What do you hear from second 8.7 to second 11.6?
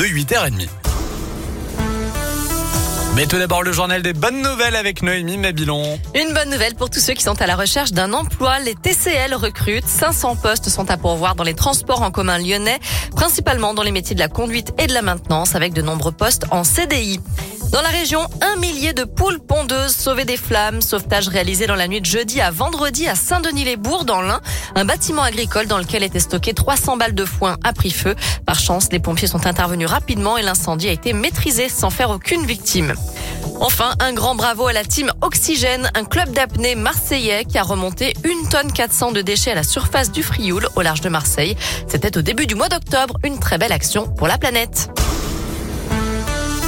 TCL recrutent. 500 postes sont à pourvoir dans les